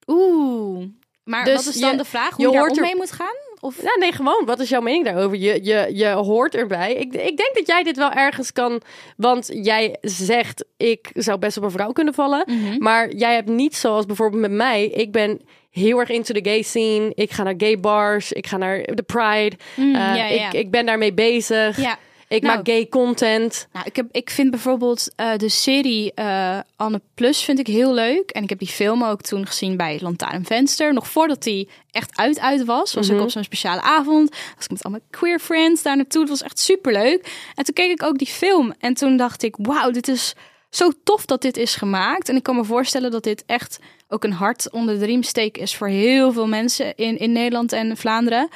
[0.06, 0.86] Oeh,
[1.24, 2.30] maar Dus wat is dan je- de vraag?
[2.30, 3.46] Hoe je je, daar hoort om er- mee moet gaan?
[3.60, 3.82] Of...
[3.82, 4.42] Ja, nee, gewoon.
[4.44, 5.38] Wat is jouw mening daarover?
[5.38, 6.92] Je, je, je hoort erbij.
[6.94, 8.80] Ik, ik denk dat jij dit wel ergens kan.
[9.16, 12.44] Want jij zegt, ik zou best op een vrouw kunnen vallen.
[12.46, 12.78] Mhm.
[12.82, 14.84] Maar jij hebt niet zoals bijvoorbeeld met mij.
[14.86, 15.40] Ik ben
[15.70, 17.12] heel erg into the gay scene.
[17.14, 18.32] Ik ga naar gay bars.
[18.32, 19.56] Ik ga naar de Pride.
[19.76, 20.26] Mm, Eh, ja.
[20.28, 21.80] Ik, ik ben daarmee bezig.
[21.80, 22.56] Ja, Ik Nou.
[22.56, 23.68] maak gay content.
[23.72, 27.94] nou, ik, heb, ik vind bijvoorbeeld eh, de serie eh, Anne Plus vind ik heel
[27.94, 28.30] leuk.
[28.30, 30.92] En ik heb die film ook toen gezien bij Lantaarnvenster.
[30.92, 32.94] Nog voordat die echt uit uit was.
[32.94, 33.16] Was Mhm.
[33.16, 34.30] ik op zo'n speciale avond.
[34.56, 36.20] Was ik met allemaal queer friends daar naartoe.
[36.20, 37.32] Het was echt super leuk.
[37.54, 38.74] En toen keek ik ook die film.
[38.78, 40.34] En toen dacht ik, wauw, dit is
[40.70, 42.28] zo tof dat dit is gemaakt.
[42.28, 45.58] En ik kan me voorstellen dat dit echt ook een hart onder de riem steek
[45.58, 48.48] is voor heel veel mensen in, in Nederland en Vlaanderen.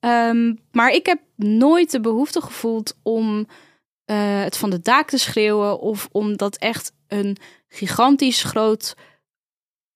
[0.00, 3.46] Ehm, maar ik heb nooit de behoefte gevoeld om
[4.04, 7.36] eh, het van de daak te schreeuwen of om dat echt een
[7.68, 8.94] gigantisch groot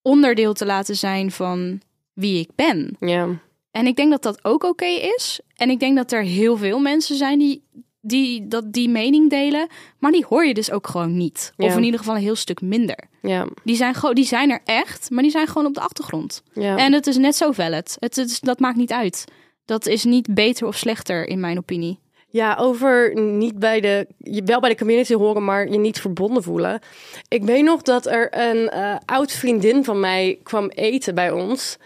[0.03, 1.81] onderdeel te laten zijn van
[2.13, 2.97] wie ik ben.
[3.01, 3.29] Ja.
[3.71, 5.41] En ik denk dat dat ook oké is.
[5.57, 7.63] En ik denk dat er heel veel mensen zijn die,
[8.01, 9.67] die dat die mening delen,
[9.99, 11.53] maar die hoor je dus ook gewoon niet.
[11.57, 12.99] Of in ieder geval een heel stuk minder.
[13.23, 13.47] Ja.
[13.65, 16.43] Die zijn, gewoon, die zijn er echt, maar die zijn gewoon op de achtergrond.
[16.53, 16.77] Ja.
[16.77, 17.97] En het is net zo valid.
[17.99, 19.25] Het is, dat maakt niet uit.
[19.65, 22.01] Dat is niet beter of slechter in mijn opinie.
[22.33, 26.43] Ja, over niet bij de, je wel bij de community horen, maar je niet verbonden
[26.43, 26.81] voelen.
[27.29, 31.77] Ik weet nog dat er een eh, oud vriendin van mij kwam eten bij ons.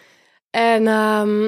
[0.51, 1.43] En ehm,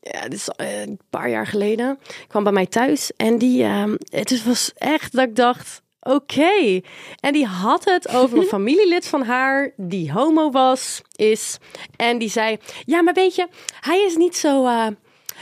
[0.00, 1.98] ja, dit is eh, een paar jaar geleden.
[2.28, 3.12] kwam bij mij thuis.
[3.16, 6.80] En die, ehm, het was echt dat ik dacht, oké.
[7.20, 11.58] En die had het over een familielid van haar die homo was, is.
[11.96, 13.48] En die zei, ja, maar weet je,
[13.80, 14.66] hij is niet zo...
[14.66, 14.86] eh,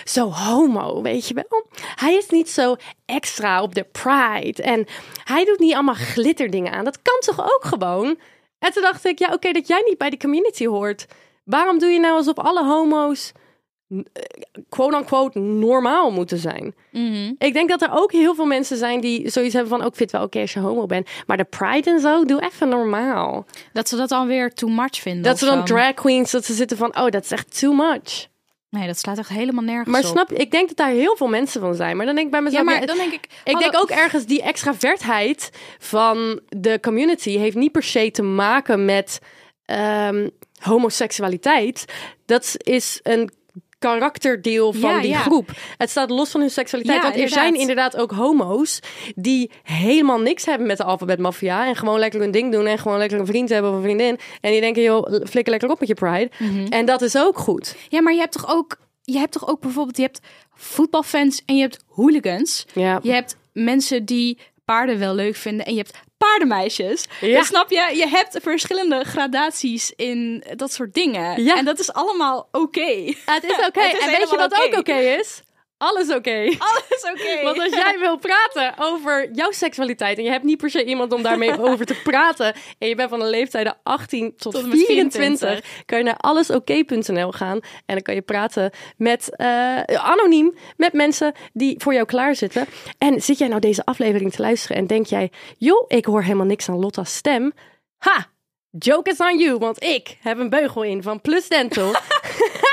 [0.05, 1.67] zo homo, weet je wel.
[1.95, 4.63] Hij is niet zo extra op de pride.
[4.63, 4.87] En
[5.25, 6.85] hij doet niet allemaal glitterdingen aan.
[6.85, 8.19] Dat kan toch ook gewoon?
[8.59, 11.07] En toen dacht ik, ja, oké, dat jij niet bij die community hoort.
[11.45, 13.33] Waarom doe je nou alsof alle homo's
[13.89, 14.03] eh,
[14.69, 16.75] quote-unquote normaal moeten zijn?
[16.91, 17.33] Mhm.
[17.39, 19.83] Ik denk dat er ook heel veel mensen zijn die zoiets hebben van...
[19.83, 21.09] ook vind het wel oké als je homo bent.
[21.27, 23.47] Maar de pride en zo, doe even normaal.
[23.73, 25.23] Dat ze dat dan weer too much vinden.
[25.23, 25.75] Dat ze dan zo.
[25.75, 26.97] drag queens, dat ze zitten van...
[26.97, 28.29] oh, dat is echt too much.
[28.71, 30.07] Nee, dat slaat echt helemaal nergens Maar op.
[30.07, 31.97] snap je, ik denk dat daar heel veel mensen van zijn.
[31.97, 32.69] Maar dan denk ik bij mezelf...
[32.69, 33.27] Ja, maar dan denk ik...
[33.45, 38.85] Ik denk ook ergens die extravertheid van de community heeft niet per se te maken
[38.85, 39.19] met
[39.65, 40.29] ehm,
[40.59, 41.85] homoseksualiteit.
[42.27, 43.31] Dat is een
[43.81, 45.19] karakterdeel van Ja, die ja.
[45.19, 45.51] groep.
[45.77, 46.97] Het staat los van hun seksualiteit.
[46.97, 47.45] Ja, want er inderdaad.
[47.45, 48.81] zijn inderdaad ook homo's
[49.15, 52.99] die helemaal niks hebben met de alfabetmafia en gewoon lekker hun ding doen en gewoon
[52.99, 54.19] lekker een vriend hebben of een vriendin.
[54.41, 56.31] En die denken, joh, flikker lekker op met je pride.
[56.39, 56.67] Mhm.
[56.67, 57.77] En dat is ook goed.
[57.89, 58.77] Ja, maar je hebt toch ook...
[59.03, 59.97] Je hebt toch ook bijvoorbeeld...
[59.97, 60.21] Je hebt
[60.55, 62.67] voetbalfans en je hebt hooligans.
[62.73, 62.99] Ja.
[63.03, 67.05] Je hebt mensen die paarden wel leuk vinden en je hebt paardenmeisjes.
[67.21, 67.43] Ja.
[67.43, 67.97] Snap je?
[67.97, 71.43] Je hebt verschillende gradaties in dat soort dingen.
[71.45, 71.57] Ja.
[71.57, 73.15] En dat is allemaal oké.
[73.25, 73.81] Het is oké.
[74.03, 75.43] En weet je wat ook oké is?
[75.81, 76.45] Alles oké.
[76.59, 77.43] Alles oké.
[77.49, 81.13] Want als jij wil praten over jouw seksualiteit en je hebt niet per se iemand
[81.13, 84.69] om daarmee over te praten en je bent van de leeftijden 18 tot, Tot en
[84.69, 89.83] met 24, 24, kan je naar allesoké.nl gaan en dan kan je praten met eh,
[89.83, 92.67] anoniem met mensen die voor jou klaarzitten.
[92.99, 96.47] En zit jij nou deze aflevering te luisteren en denk jij, joh, ik hoor helemaal
[96.47, 97.53] niks aan Lotta's stem.
[97.99, 98.27] Ha!
[98.71, 101.95] Joke is on you, want ik heb een beugel in van Plus Dental.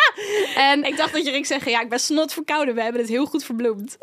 [0.56, 2.76] en Ik dacht dat je ging zeggen, ja, ik ben snot verkouden.
[2.76, 3.98] We hebben het heel goed verbloemd.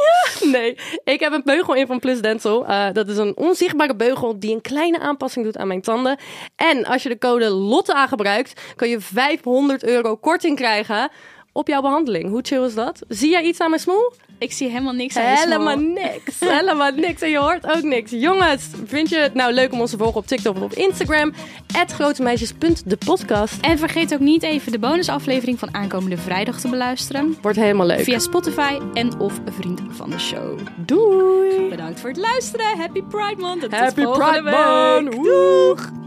[0.45, 2.67] Nee, ik heb een beugel in van Plus Dental.
[2.67, 6.19] Eh, dat is een onzichtbare beugel die een kleine aanpassing doet aan mijn tanden.
[6.57, 11.11] En als je de code LOTTE gebruikt, kan je 500 euro korting krijgen
[11.57, 12.29] op jouw behandeling.
[12.29, 13.03] Hoe chill is dat?
[13.09, 14.13] Zie jij iets aan mijn smoel?
[14.39, 15.93] Ik zie helemaal niks aan je Helemaal small.
[15.93, 16.41] niks.
[16.59, 17.23] Helemaal niks.
[17.23, 18.11] En je hoort ook niks.
[18.11, 21.33] Jongens, vind je het nou leuk om ons te volgen op TikTok of op Instagram?
[21.87, 23.61] grotemeisjes.depodcast.
[23.61, 27.37] En vergeet ook niet even de bonusaflevering van aankomende vrijdag te beluisteren.
[27.43, 28.01] Wordt helemaal leuk.
[28.01, 30.59] Via Spotify en of vriend van de show.
[30.77, 31.69] Doei.
[31.69, 32.67] Bedankt voor het luisteren.
[32.79, 33.71] Happy Pride Month.
[33.71, 34.55] Happy Pride week.
[34.55, 35.25] Month.
[35.25, 36.04] Doeg.